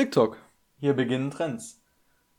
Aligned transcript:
TikTok. 0.00 0.38
Hier 0.78 0.94
beginnen 0.94 1.30
Trends. 1.30 1.82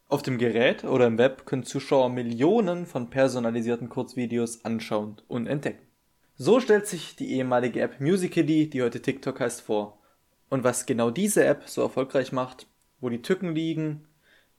Auf 0.07 0.23
dem 0.23 0.39
Gerät 0.39 0.83
oder 0.83 1.05
im 1.05 1.19
Web 1.19 1.45
können 1.45 1.61
Zuschauer 1.61 2.09
Millionen 2.09 2.87
von 2.87 3.11
personalisierten 3.11 3.87
Kurzvideos 3.87 4.65
anschauen 4.65 5.21
und 5.27 5.45
entdecken. 5.45 5.85
So 6.37 6.59
stellt 6.59 6.87
sich 6.87 7.15
die 7.15 7.33
ehemalige 7.33 7.81
App 7.81 8.01
Musical.ly, 8.01 8.67
die 8.67 8.81
heute 8.81 9.03
TikTok 9.03 9.39
heißt, 9.39 9.61
vor. 9.61 9.99
Und 10.49 10.63
was 10.63 10.87
genau 10.87 11.11
diese 11.11 11.45
App 11.45 11.69
so 11.69 11.83
erfolgreich 11.83 12.31
macht, 12.31 12.65
wo 12.99 13.09
die 13.09 13.21
Tücken 13.21 13.53
liegen, 13.53 14.07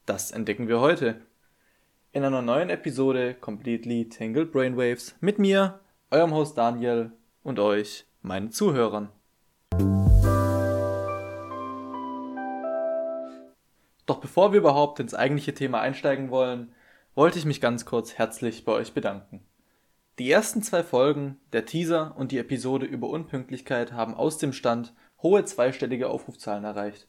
das 0.07 0.31
entdecken 0.31 0.69
wir 0.69 0.79
heute. 0.79 1.23
In 2.13 2.23
einer 2.23 2.41
neuen 2.41 2.71
Episode 2.71 3.35
Completely 3.35 4.11
Tangled 4.11 4.53
Brainwaves 4.53 5.17
mit 5.21 5.41
mir, 5.41 5.81
eurem 6.13 6.33
Host 6.33 6.57
Daniel 6.57 7.11
und 7.43 7.59
euch, 7.59 8.07
meinen 8.23 8.53
Zuhörern. 8.53 9.09
Bevor 14.23 14.53
wir 14.53 14.61
überhaupt 14.61 15.01
ins 15.01 15.15
eigentliche 15.15 15.53
Thema 15.53 15.81
einsteigen 15.81 16.31
wollen, 16.31 16.73
wollte 17.15 17.39
ich 17.39 17.45
mich 17.45 17.61
ganz 17.61 17.85
kurz 17.85 18.15
herzlich 18.15 18.65
bei 18.65 18.73
euch 18.73 18.95
bedanken. 18.95 19.45
Die 20.19 20.31
ersten 20.31 20.63
zwei 20.63 20.83
Folgen, 20.83 21.39
der 21.53 21.67
Teaser 21.67 22.15
und 22.17 22.33
die 22.33 22.39
Episode 22.39 22.87
über 22.87 23.09
Unpünktlichkeit 23.09 23.93
haben 23.93 24.15
aus 24.15 24.39
dem 24.39 24.53
Stand 24.53 24.95
hohe 25.23 25.45
zweistellige 25.45 26.09
Aufrufzahlen 26.09 26.65
erreicht, 26.65 27.09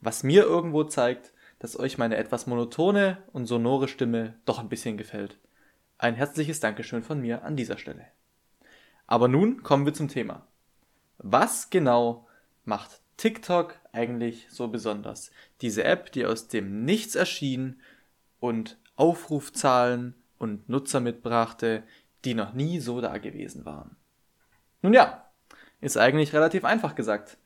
was 0.00 0.22
mir 0.22 0.42
irgendwo 0.42 0.84
zeigt, 0.84 1.32
dass 1.58 1.78
euch 1.78 1.98
meine 1.98 2.16
etwas 2.16 2.46
monotone 2.46 3.18
und 3.32 3.46
sonore 3.46 3.86
Stimme 3.86 4.34
doch 4.44 4.58
ein 4.58 4.68
bisschen 4.68 4.96
gefällt. 4.96 5.38
Ein 5.98 6.14
herzliches 6.14 6.60
Dankeschön 6.60 7.02
von 7.02 7.20
mir 7.20 7.44
an 7.44 7.56
dieser 7.56 7.78
Stelle. 7.78 8.06
Aber 9.06 9.28
nun 9.28 9.62
kommen 9.62 9.84
wir 9.86 9.94
zum 9.94 10.08
Thema. 10.08 10.46
Was 11.18 11.70
genau 11.70 12.26
macht 12.64 13.00
TikTok 13.16 13.78
eigentlich 13.92 14.46
so 14.50 14.68
besonders? 14.68 15.30
Diese 15.60 15.84
App, 15.84 16.12
die 16.12 16.26
aus 16.26 16.48
dem 16.48 16.84
Nichts 16.84 17.14
erschien 17.14 17.80
und 18.40 18.78
Aufrufzahlen 18.96 20.14
und 20.38 20.68
Nutzer 20.68 21.00
mitbrachte, 21.00 21.82
die 22.24 22.34
noch 22.34 22.52
nie 22.52 22.80
so 22.80 23.00
da 23.00 23.18
gewesen 23.18 23.64
waren. 23.64 23.96
Nun 24.82 24.94
ja, 24.94 25.30
ist 25.80 25.96
eigentlich 25.96 26.32
relativ 26.32 26.64
einfach 26.64 26.94
gesagt. 26.94 27.38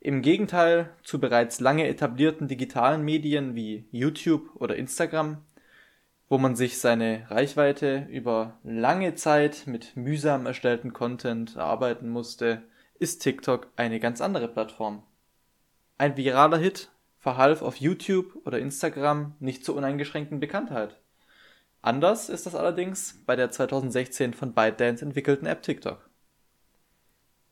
Im 0.00 0.22
Gegenteil 0.22 0.90
zu 1.02 1.18
bereits 1.18 1.60
lange 1.60 1.88
etablierten 1.88 2.46
digitalen 2.46 3.04
Medien 3.04 3.54
wie 3.54 3.88
YouTube 3.90 4.54
oder 4.54 4.76
Instagram, 4.76 5.38
wo 6.28 6.38
man 6.38 6.56
sich 6.56 6.78
seine 6.78 7.26
Reichweite 7.30 8.06
über 8.10 8.58
lange 8.62 9.14
Zeit 9.14 9.66
mit 9.66 9.96
mühsam 9.96 10.46
erstellten 10.46 10.92
Content 10.92 11.56
erarbeiten 11.56 12.08
musste, 12.10 12.62
ist 12.98 13.20
TikTok 13.20 13.68
eine 13.76 14.00
ganz 14.00 14.20
andere 14.20 14.48
Plattform. 14.48 15.02
Ein 15.98 16.16
viraler 16.16 16.58
Hit 16.58 16.90
verhalf 17.18 17.62
auf 17.62 17.76
YouTube 17.76 18.36
oder 18.44 18.58
Instagram 18.58 19.34
nicht 19.40 19.64
zur 19.64 19.76
uneingeschränkten 19.76 20.40
Bekanntheit. 20.40 20.98
Anders 21.80 22.28
ist 22.28 22.46
das 22.46 22.54
allerdings 22.54 23.22
bei 23.24 23.36
der 23.36 23.50
2016 23.50 24.34
von 24.34 24.52
ByteDance 24.52 25.04
entwickelten 25.04 25.46
App 25.46 25.62
TikTok. 25.62 26.08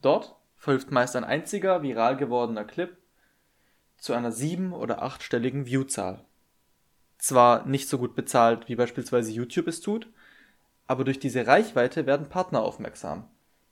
Dort 0.02 0.36
verhilft 0.56 0.90
meist 0.90 1.14
ein 1.16 1.24
einziger 1.24 1.82
viral 1.82 2.16
gewordener 2.16 2.64
Clip 2.64 2.96
zu 3.96 4.12
einer 4.12 4.32
sieben- 4.32 4.72
oder 4.72 5.02
achtstelligen 5.02 5.66
Viewzahl. 5.66 6.24
Zwar 7.18 7.66
nicht 7.66 7.88
so 7.88 7.98
gut 7.98 8.14
bezahlt 8.14 8.68
wie 8.68 8.76
beispielsweise 8.76 9.30
YouTube 9.30 9.68
es 9.68 9.80
tut, 9.80 10.08
aber 10.86 11.04
durch 11.04 11.18
diese 11.18 11.46
Reichweite 11.46 12.06
werden 12.06 12.28
Partner 12.28 12.62
aufmerksam, 12.62 13.28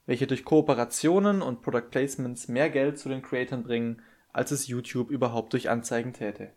welche 0.06 0.27
durch 0.27 0.44
Kooperationen 0.44 1.42
und 1.42 1.62
Product 1.62 1.91
Placements 1.91 2.48
mehr 2.48 2.70
Geld 2.70 2.98
zu 2.98 3.08
den 3.08 3.22
Creatoren 3.22 3.62
bringen 3.62 4.02
als 4.34 4.50
es 4.50 4.66
YouTube 4.66 5.10
überhaupt 5.10 5.52
durch 5.52 5.70
Anzeigen 5.70 6.12
täte. 6.12 6.52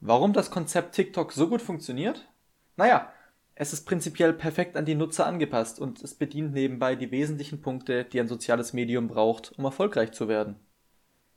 Warum 0.00 0.32
das 0.32 0.50
Konzept 0.50 0.94
TikTok 0.94 1.32
so 1.32 1.48
gut 1.48 1.62
funktioniert? 1.62 2.28
Naja, 2.76 3.12
es 3.54 3.72
ist 3.72 3.84
prinzipiell 3.84 4.32
perfekt 4.32 4.76
an 4.76 4.86
die 4.86 4.96
Nutzer 4.96 5.26
angepasst 5.26 5.78
und 5.78 6.02
es 6.02 6.14
bedient 6.14 6.54
nebenbei 6.54 6.96
die 6.96 7.10
wesentlichen 7.10 7.60
Punkte, 7.60 8.04
die 8.04 8.18
ein 8.18 8.26
soziales 8.26 8.72
Medium 8.72 9.06
braucht, 9.06 9.56
um 9.58 9.64
erfolgreich 9.64 10.12
zu 10.12 10.28
werden. 10.28 10.56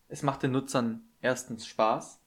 Es 0.08 0.24
macht 0.24 0.42
den 0.42 0.52
Nutzern 0.52 1.02
erstens 1.22 1.68
Spaß. 1.68 2.22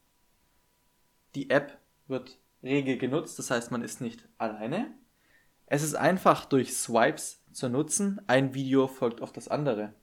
Die 1.34 1.48
App 1.48 1.78
wird 2.06 2.38
rege 2.62 2.98
genutzt, 2.98 3.38
das 3.38 3.50
heißt, 3.50 3.70
man 3.70 3.82
ist 3.82 4.02
nicht 4.02 4.28
alleine. 4.36 4.92
Es 5.70 5.82
ist 5.82 5.94
einfach 5.94 6.44
durch 6.44 6.76
Swipes 6.76 7.42
zu 7.50 7.70
nutzen, 7.70 8.20
ein 8.26 8.52
Video 8.52 8.86
folgt 8.86 9.22
auf 9.22 9.32
das 9.32 9.48
andere. 9.48 9.94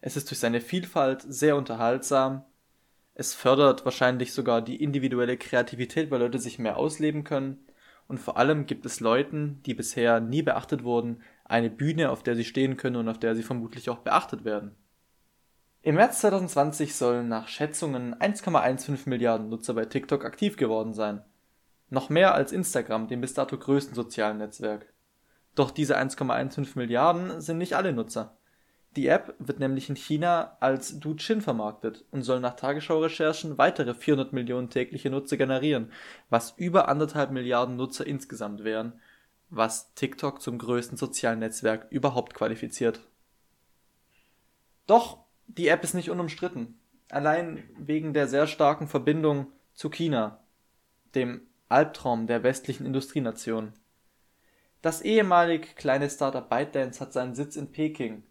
Es 0.00 0.16
ist 0.16 0.30
durch 0.30 0.38
seine 0.38 0.60
Vielfalt 0.60 1.24
sehr 1.26 1.56
unterhaltsam 1.56 2.44
es 3.18 3.32
fördert 3.32 3.86
wahrscheinlich 3.86 4.34
sogar 4.34 4.60
die 4.60 4.82
individuelle 4.82 5.38
Kreativität, 5.38 6.10
weil 6.10 6.20
Leute 6.20 6.38
sich 6.38 6.58
mehr 6.58 6.76
ausleben 6.76 7.24
können. 7.24 7.64
Und 8.08 8.20
vor 8.20 8.36
allem 8.36 8.66
gibt 8.66 8.84
es 8.84 9.00
Leuten, 9.00 9.62
die 9.64 9.72
bisher 9.72 10.20
nie 10.20 10.42
beachtet 10.42 10.84
wurden, 10.84 11.22
eine 11.46 11.70
Bühne, 11.70 12.10
auf 12.10 12.22
der 12.22 12.36
sie 12.36 12.44
stehen 12.44 12.76
können 12.76 12.96
und 12.96 13.08
auf 13.08 13.18
der 13.18 13.34
sie 13.34 13.42
vermutlich 13.42 13.88
auch 13.88 14.00
beachtet 14.00 14.44
werden. 14.44 14.76
Im 15.80 15.94
März 15.94 16.20
2020 16.20 16.94
sollen 16.94 17.28
nach 17.28 17.48
Schätzungen 17.48 18.14
1,15 18.16 19.08
Milliarden 19.08 19.48
Nutzer 19.48 19.72
bei 19.72 19.86
TikTok 19.86 20.26
aktiv 20.26 20.58
geworden 20.58 20.92
sein. 20.92 21.22
Noch 21.88 22.10
mehr 22.10 22.34
als 22.34 22.52
Instagram, 22.52 23.08
dem 23.08 23.22
bis 23.22 23.32
dato 23.32 23.56
größten 23.56 23.94
sozialen 23.94 24.38
Netzwerk. 24.38 24.92
Doch 25.56 25.72
diese 25.72 25.98
1,15 25.98 26.76
Milliarden 26.76 27.40
sind 27.40 27.58
nicht 27.58 27.74
alle 27.74 27.92
Nutzer. 27.92 28.36
Die 28.94 29.08
App 29.08 29.34
wird 29.38 29.58
nämlich 29.58 29.90
in 29.90 29.96
China 29.96 30.56
als 30.60 31.00
Douyin 31.00 31.40
vermarktet 31.40 32.04
und 32.10 32.22
soll 32.22 32.40
nach 32.40 32.54
Tagesschau-Recherchen 32.54 33.58
weitere 33.58 33.94
400 33.94 34.32
Millionen 34.32 34.70
tägliche 34.70 35.10
Nutzer 35.10 35.36
generieren, 35.36 35.92
was 36.30 36.54
über 36.56 36.88
anderthalb 36.88 37.30
Milliarden 37.30 37.76
Nutzer 37.76 38.06
insgesamt 38.06 38.64
wären, 38.64 39.00
was 39.50 39.92
TikTok 39.94 40.40
zum 40.40 40.58
größten 40.58 40.96
sozialen 40.96 41.40
Netzwerk 41.40 41.88
überhaupt 41.90 42.34
qualifiziert. 42.34 43.00
Doch 44.86 45.18
die 45.46 45.68
App 45.68 45.84
ist 45.84 45.94
nicht 45.94 46.10
unumstritten, 46.10 46.78
allein 47.10 47.64
wegen 47.78 48.12
der 48.12 48.28
sehr 48.28 48.46
starken 48.46 48.88
Verbindung 48.88 49.48
zu 49.74 49.90
China, 49.90 50.40
dem 51.14 51.42
Albtraum 51.68 52.26
der 52.26 52.42
westlichen 52.42 52.86
Industrienation. 52.86 53.72
Das 54.86 55.02
ehemalig 55.02 55.74
kleine 55.74 56.08
Startup 56.08 56.48
ByteDance 56.48 57.00
hat 57.00 57.12
seinen 57.12 57.34
Sitz 57.34 57.56
in 57.56 57.72
Peking 57.72 58.22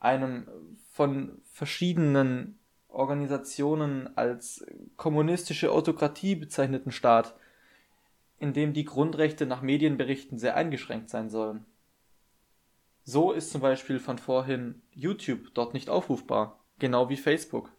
einem 0.00 0.48
von 0.90 1.42
verschiedenen 1.52 2.58
Organisationen 2.88 4.16
als 4.16 4.64
kommunistische 4.96 5.70
Autokratie 5.70 6.34
bezeichneten 6.34 6.92
Staat, 6.92 7.34
in 8.38 8.54
dem 8.54 8.72
die 8.72 8.86
Grundrechte 8.86 9.44
nach 9.44 9.60
Medienberichten 9.60 10.38
sehr 10.38 10.56
eingeschränkt 10.56 11.10
sein 11.10 11.28
sollen. 11.28 11.66
So 13.04 13.32
ist 13.32 13.50
zum 13.50 13.60
Beispiel 13.60 13.98
von 13.98 14.16
vorhin 14.16 14.80
YouTube 14.92 15.52
dort 15.52 15.74
nicht 15.74 15.90
aufrufbar, 15.90 16.58
genau 16.78 17.10
wie 17.10 17.18
Facebook. 17.18 17.70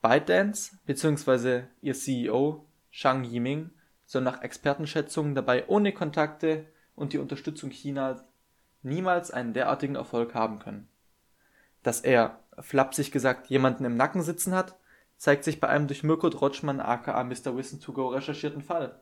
ByteDance 0.00 0.78
bzw. 0.86 1.64
ihr 1.82 1.94
CEO 1.94 2.66
Shang 2.88 3.24
Yiming 3.24 3.70
soll 4.06 4.22
nach 4.22 4.42
Expertenschätzungen 4.42 5.34
dabei 5.34 5.68
ohne 5.68 5.92
Kontakte 5.92 6.66
und 7.00 7.12
die 7.12 7.18
Unterstützung 7.18 7.70
Chinas 7.70 8.22
niemals 8.82 9.30
einen 9.30 9.54
derartigen 9.54 9.96
Erfolg 9.96 10.34
haben 10.34 10.58
können. 10.58 10.88
Dass 11.82 12.00
er, 12.00 12.40
flapsig 12.58 13.10
gesagt, 13.10 13.48
jemanden 13.48 13.84
im 13.84 13.96
Nacken 13.96 14.22
sitzen 14.22 14.54
hat, 14.54 14.76
zeigt 15.16 15.44
sich 15.44 15.60
bei 15.60 15.68
einem 15.68 15.86
durch 15.86 16.02
Mirko 16.02 16.28
Drotschmann 16.28 16.80
aka 16.80 17.22
Mr. 17.24 17.56
Wissen 17.56 17.80
to 17.80 17.92
Go 17.92 18.08
recherchierten 18.08 18.62
Fall, 18.62 19.00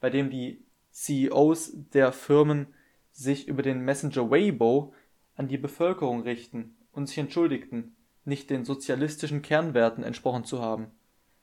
bei 0.00 0.10
dem 0.10 0.30
die 0.30 0.64
CEOs 0.90 1.72
der 1.92 2.12
Firmen 2.12 2.66
sich 3.12 3.46
über 3.46 3.62
den 3.62 3.80
Messenger 3.80 4.30
Weibo 4.30 4.94
an 5.36 5.48
die 5.48 5.58
Bevölkerung 5.58 6.22
richten 6.22 6.76
und 6.92 7.06
sich 7.06 7.18
entschuldigten, 7.18 7.94
nicht 8.24 8.50
den 8.50 8.64
sozialistischen 8.64 9.42
Kernwerten 9.42 10.02
entsprochen 10.02 10.44
zu 10.44 10.62
haben. 10.62 10.90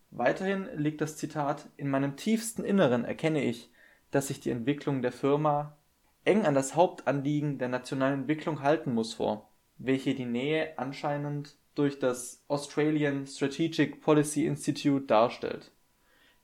Weiterhin 0.09 0.67
liegt 0.75 1.01
das 1.01 1.17
Zitat 1.17 1.69
In 1.77 1.89
meinem 1.89 2.15
tiefsten 2.15 2.63
Inneren 2.63 3.05
erkenne 3.05 3.43
ich, 3.43 3.71
dass 4.09 4.27
sich 4.27 4.39
die 4.39 4.49
Entwicklung 4.49 5.01
der 5.01 5.11
Firma 5.11 5.77
eng 6.25 6.45
an 6.45 6.53
das 6.53 6.75
Hauptanliegen 6.75 7.57
der 7.57 7.69
nationalen 7.69 8.21
Entwicklung 8.21 8.61
halten 8.61 8.93
muss 8.93 9.13
vor 9.13 9.51
welche 9.83 10.13
die 10.13 10.25
Nähe 10.25 10.77
anscheinend 10.77 11.55
durch 11.75 11.99
das 11.99 12.43
Australian 12.47 13.25
Strategic 13.25 14.01
Policy 14.01 14.45
Institute 14.45 15.05
darstellt. 15.05 15.71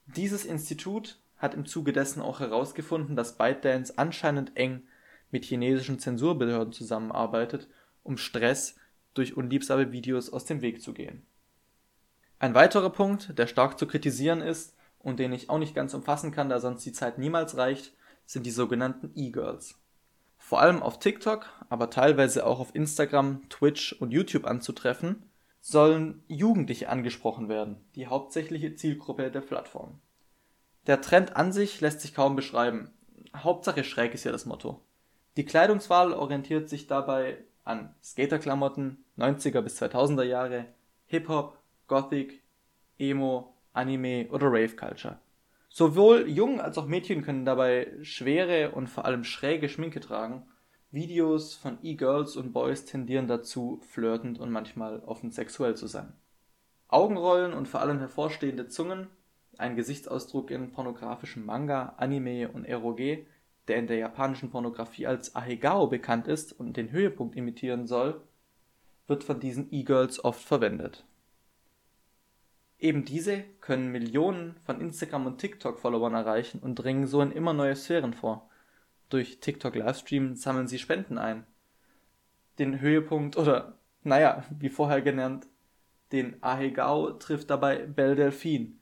Dieses 0.06 0.46
Institut 0.46 1.20
hat 1.38 1.54
im 1.54 1.66
Zuge 1.66 1.94
dessen 1.94 2.22
auch 2.22 2.40
herausgefunden, 2.40 3.16
dass 3.16 3.38
ByteDance 3.38 3.98
anscheinend 3.98 4.56
eng 4.58 4.84
mit 5.30 5.46
chinesischen 5.46 6.00
Zensurbehörden 6.00 6.74
zusammenarbeitet, 6.74 7.68
um 8.04 8.18
Stress 8.18 8.76
durch 9.14 9.36
unliebsame 9.36 9.92
Videos 9.92 10.32
aus 10.32 10.46
dem 10.46 10.62
Weg 10.62 10.82
zu 10.82 10.94
gehen. 10.94 11.26
Ein 12.40 12.54
weiterer 12.54 12.90
Punkt, 12.90 13.38
der 13.38 13.48
stark 13.48 13.78
zu 13.78 13.86
kritisieren 13.86 14.42
ist 14.42 14.76
und 15.00 15.20
den 15.20 15.34
ich 15.34 15.50
auch 15.50 15.60
nicht 15.60 15.76
ganz 15.76 15.94
umfassen 15.94 16.32
kann, 16.32 16.50
da 16.50 16.60
sonst 16.60 16.86
die 16.86 16.94
Zeit 16.94 17.18
niemals 17.18 17.58
reicht, 17.58 17.94
sind 18.28 18.46
die 18.46 18.52
sogenannten 18.52 19.12
E-Girls 19.16 19.80
vor 20.48 20.62
allem 20.62 20.82
auf 20.82 21.00
TikTok, 21.00 21.46
aber 21.68 21.90
teilweise 21.90 22.46
auch 22.46 22.62
auf 22.62 22.74
Instagram, 22.74 23.50
Twitch 23.50 23.92
und 23.92 24.12
YouTube 24.12 24.46
anzutreffen, 24.46 25.24
sollen 25.60 26.24
Jugendliche 26.30 26.88
angesprochen 26.88 27.50
werden, 27.50 27.76
die 27.96 28.08
hauptsächliche 28.08 28.74
Zielgruppe 28.74 29.30
der 29.30 29.42
Plattform. 29.42 30.00
Der 30.86 31.02
Trend 31.02 31.36
an 31.36 31.52
sich 31.52 31.82
lässt 31.82 32.00
sich 32.00 32.14
kaum 32.14 32.38
beschreiben. 32.38 32.92
Hauptsache 33.36 33.84
schräg 33.84 34.14
ist 34.14 34.24
ja 34.24 34.32
das 34.32 34.46
Motto. 34.46 34.80
Die 35.36 35.44
Kleidungswahl 35.44 36.14
orientiert 36.14 36.70
sich 36.70 36.88
dabei 36.88 37.40
an 37.66 37.94
Skaterklamotten 38.02 39.04
90er 39.18 39.60
bis 39.60 39.82
2000er 39.82 40.24
Jahre, 40.24 40.68
Hip-Hop, 41.08 41.58
Gothic, 41.88 42.42
Emo, 42.98 43.54
Anime 43.74 44.30
oder 44.30 44.48
Rave 44.48 44.78
Culture. 44.78 45.20
Sowohl 45.78 46.28
Jungen 46.28 46.60
als 46.60 46.80
auch 46.80 46.88
Mädchen 46.88 47.22
können 47.22 47.46
dabei 47.46 47.92
schwere 48.02 48.72
und 48.72 48.88
vor 48.88 49.06
allem 49.06 49.24
schräge 49.24 49.70
Schminke 49.70 50.00
tragen. 50.00 50.44
Videos 50.90 51.54
von 51.54 51.78
E-Girls 51.84 52.36
und 52.36 52.52
Boys 52.52 52.86
tendieren 52.86 53.28
dazu, 53.28 53.80
flirtend 53.88 54.40
und 54.40 54.50
manchmal 54.50 55.02
offen 55.02 55.30
sexuell 55.30 55.76
zu 55.76 55.86
sein. 55.86 56.14
Augenrollen 56.88 57.54
und 57.54 57.68
vor 57.68 57.82
allem 57.82 58.00
hervorstehende 58.00 58.68
Zungen, 58.70 59.06
ein 59.60 59.76
Gesichtsausdruck 59.76 60.50
in 60.50 60.72
pornografischem 60.72 61.46
Manga, 61.46 61.94
Anime 61.98 62.50
und 62.50 62.66
Eroge, 62.66 63.28
der 63.68 63.78
in 63.78 63.86
der 63.86 63.98
japanischen 63.98 64.50
Pornografie 64.50 65.06
als 65.06 65.36
Ahegao 65.36 65.86
bekannt 65.86 66.28
ist 66.28 66.54
und 66.60 66.76
den 66.76 66.90
Höhepunkt 66.90 67.36
imitieren 67.36 67.86
soll, 67.86 68.20
wird 69.06 69.24
von 69.24 69.40
diesen 69.40 69.72
E-Girls 69.72 70.26
oft 70.26 70.42
verwendet. 70.44 71.06
Eben 72.80 73.06
diese 73.06 73.44
können 73.60 73.92
Millionen 73.92 74.56
von 74.64 74.80
Instagram 74.80 75.26
und 75.26 75.40
TikTok-Followern 75.40 76.14
erreichen 76.14 76.60
und 76.60 76.76
dringen 76.76 77.08
so 77.08 77.22
in 77.22 77.32
immer 77.32 77.54
neue 77.54 77.76
Sphären 77.76 78.14
vor. 78.14 78.50
Durch 79.10 79.40
TikTok-Livestream 79.40 80.36
sammeln 80.36 80.68
sie 80.68 80.78
Spenden 80.78 81.18
ein. 81.18 81.46
Den 82.60 82.80
Höhepunkt 82.80 83.36
oder, 83.38 83.80
naja, 84.04 84.44
wie 84.52 84.70
vorher 84.70 85.02
genannt, 85.02 85.48
den 86.12 86.42
Ahegao 86.42 87.12
trifft 87.12 87.50
dabei 87.50 87.86
Belle 87.86 88.16
Delphine, 88.16 88.74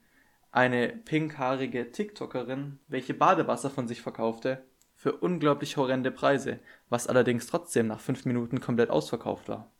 eine 0.52 0.90
pinkhaarige 0.90 1.92
TikTokerin, 1.92 2.80
welche 2.88 3.14
Badewasser 3.14 3.70
von 3.70 3.88
sich 3.88 4.02
verkaufte, 4.02 4.64
für 4.96 5.14
unglaublich 5.14 5.78
horrende 5.78 6.12
Preise, 6.12 6.60
was 6.90 7.08
allerdings 7.08 7.48
trotzdem 7.48 7.88
nach 7.88 8.00
fünf 8.00 8.26
Minuten 8.26 8.62
komplett 8.62 8.90
ausverkauft 8.90 9.50
war. 9.50 9.72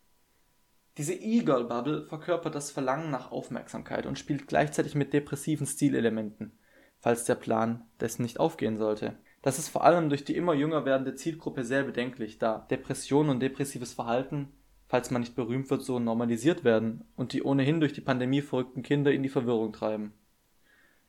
Diese 0.98 1.12
E-Girl-Bubble 1.12 2.06
verkörpert 2.06 2.54
das 2.54 2.70
Verlangen 2.70 3.10
nach 3.10 3.30
Aufmerksamkeit 3.30 4.06
und 4.06 4.18
spielt 4.18 4.48
gleichzeitig 4.48 4.94
mit 4.94 5.12
depressiven 5.12 5.66
Stilelementen, 5.66 6.58
falls 7.00 7.24
der 7.24 7.34
Plan 7.34 7.84
dessen 8.00 8.22
nicht 8.22 8.40
aufgehen 8.40 8.78
sollte. 8.78 9.18
Das 9.42 9.58
ist 9.58 9.68
vor 9.68 9.84
allem 9.84 10.08
durch 10.08 10.24
die 10.24 10.34
immer 10.34 10.54
jünger 10.54 10.86
werdende 10.86 11.14
Zielgruppe 11.14 11.64
sehr 11.64 11.84
bedenklich, 11.84 12.38
da 12.38 12.66
Depression 12.70 13.28
und 13.28 13.40
depressives 13.40 13.92
Verhalten, 13.92 14.48
falls 14.88 15.10
man 15.10 15.20
nicht 15.20 15.36
berühmt 15.36 15.68
wird, 15.68 15.82
so 15.82 15.98
normalisiert 15.98 16.64
werden 16.64 17.04
und 17.14 17.34
die 17.34 17.42
ohnehin 17.42 17.78
durch 17.78 17.92
die 17.92 18.00
Pandemie 18.00 18.40
verrückten 18.40 18.82
Kinder 18.82 19.12
in 19.12 19.22
die 19.22 19.28
Verwirrung 19.28 19.74
treiben. 19.74 20.14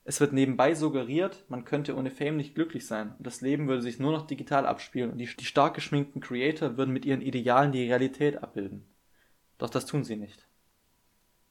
Es 0.04 0.20
wird 0.20 0.34
nebenbei 0.34 0.76
suggeriert, 0.76 1.46
man 1.48 1.64
könnte 1.64 1.96
ohne 1.96 2.12
Fame 2.12 2.36
nicht 2.36 2.56
glücklich 2.56 2.86
sein 2.86 3.16
und 3.18 3.26
das 3.26 3.40
Leben 3.40 3.70
würde 3.70 3.82
sich 3.82 4.00
nur 4.00 4.12
noch 4.12 4.28
digital 4.28 4.66
abspielen 4.66 5.12
und 5.12 5.18
die, 5.18 5.30
die 5.34 5.46
stark 5.46 5.76
geschminkten 5.76 6.22
Creator 6.22 6.76
würden 6.76 6.94
mit 6.94 7.06
ihren 7.06 7.22
Idealen 7.22 7.72
die 7.72 7.84
Realität 7.84 8.44
abbilden. 8.44 8.86
Doch 9.58 9.70
das 9.70 9.86
tun 9.86 10.04
sie 10.04 10.16
nicht. 10.16 10.46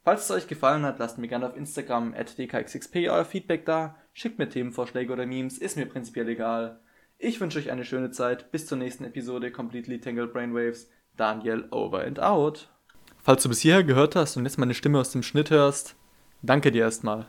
Falls 0.04 0.24
es 0.24 0.30
euch 0.30 0.46
gefallen 0.46 0.84
hat, 0.84 0.98
lasst 0.98 1.18
mir 1.18 1.26
gerne 1.26 1.48
auf 1.48 1.56
Instagram 1.56 2.14
at 2.14 2.38
dkxxp 2.38 3.10
euer 3.10 3.24
Feedback 3.24 3.66
da, 3.66 3.96
schickt 4.12 4.38
mir 4.38 4.48
Themenvorschläge 4.48 5.12
oder 5.12 5.26
Memes, 5.26 5.58
ist 5.58 5.76
mir 5.76 5.86
prinzipiell 5.86 6.28
egal. 6.28 6.80
Ich 7.18 7.40
wünsche 7.40 7.58
euch 7.58 7.70
eine 7.70 7.84
schöne 7.84 8.10
Zeit, 8.10 8.52
bis 8.52 8.66
zur 8.66 8.78
nächsten 8.78 9.04
Episode 9.04 9.50
Completely 9.50 10.00
Tangled 10.00 10.32
Brainwaves. 10.32 10.88
Daniel 11.16 11.66
over 11.70 12.04
and 12.04 12.20
out. 12.20 12.68
Falls 13.22 13.42
du 13.42 13.48
bis 13.48 13.60
hierher 13.60 13.82
gehört 13.82 14.14
hast 14.14 14.36
und 14.36 14.44
jetzt 14.44 14.58
meine 14.58 14.74
Stimme 14.74 15.00
aus 15.00 15.10
dem 15.10 15.22
Schnitt 15.22 15.50
hörst, 15.50 15.96
danke 16.42 16.70
dir 16.70 16.82
erstmal. 16.82 17.26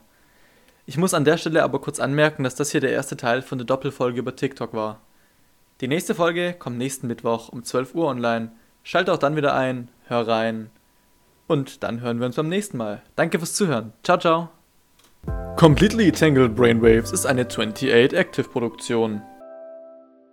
Ich 0.85 0.97
muss 0.97 1.13
an 1.13 1.25
der 1.25 1.37
Stelle 1.37 1.63
aber 1.63 1.81
kurz 1.81 1.99
anmerken, 1.99 2.43
dass 2.43 2.55
das 2.55 2.71
hier 2.71 2.81
der 2.81 2.91
erste 2.91 3.17
Teil 3.17 3.41
von 3.41 3.57
der 3.57 3.65
Doppelfolge 3.65 4.19
über 4.19 4.35
TikTok 4.35 4.73
war. 4.73 5.01
Die 5.81 5.87
nächste 5.87 6.15
Folge 6.15 6.53
kommt 6.53 6.77
nächsten 6.77 7.07
Mittwoch 7.07 7.49
um 7.49 7.63
12 7.63 7.95
Uhr 7.95 8.07
online. 8.07 8.51
Schalte 8.83 9.11
auch 9.13 9.17
dann 9.17 9.35
wieder 9.35 9.53
ein, 9.53 9.89
hör 10.07 10.27
rein. 10.27 10.69
Und 11.47 11.83
dann 11.83 12.01
hören 12.01 12.19
wir 12.19 12.25
uns 12.25 12.35
beim 12.35 12.49
nächsten 12.49 12.77
Mal. 12.77 13.01
Danke 13.15 13.39
fürs 13.39 13.53
Zuhören. 13.53 13.93
Ciao, 14.03 14.17
ciao. 14.17 14.49
Completely 15.55 16.11
Tangled 16.11 16.55
Brainwaves 16.55 17.11
ist 17.11 17.25
eine 17.25 17.41
28 17.47 17.91
Active 17.91 18.47
Produktion. 18.47 19.21